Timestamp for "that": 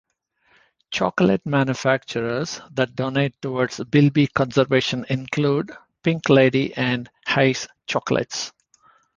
2.71-2.95